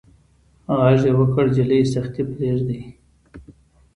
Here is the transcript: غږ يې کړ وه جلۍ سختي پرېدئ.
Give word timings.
غږ 0.77 1.01
يې 1.07 1.11
کړ 1.35 1.45
وه 1.47 1.53
جلۍ 1.55 1.81
سختي 1.93 2.23
پرېدئ. 2.31 2.81